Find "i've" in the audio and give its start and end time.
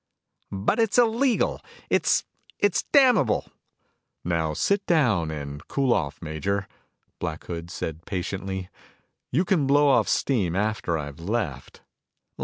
10.97-11.19